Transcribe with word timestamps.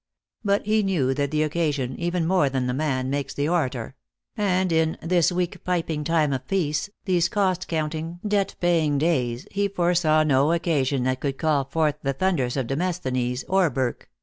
But 0.43 0.65
he 0.65 0.81
knew 0.81 1.13
that 1.13 1.29
the 1.29 1.43
occasion, 1.43 1.95
even 1.99 2.25
more 2.25 2.49
than 2.49 2.65
the 2.65 2.73
man, 2.73 3.11
makes 3.11 3.35
the 3.35 3.47
orator; 3.47 3.93
and 4.35 4.71
in 4.71 4.97
this 4.99 5.31
weak 5.31 5.63
piping 5.63 6.03
time 6.03 6.33
of 6.33 6.47
peace, 6.47 6.89
these 7.05 7.29
cost 7.29 7.67
counting, 7.67 8.19
debt 8.27 8.55
paying 8.59 8.97
days, 8.97 9.47
he 9.51 9.67
foresaw 9.67 10.23
no 10.23 10.53
occasion 10.53 11.03
that 11.03 11.19
could 11.19 11.37
call 11.37 11.65
forth 11.65 11.97
the 12.01 12.13
thunders 12.13 12.57
of 12.57 12.65
Demosthenes 12.65 13.43
or 13.47 13.69
Burke. 13.69 14.09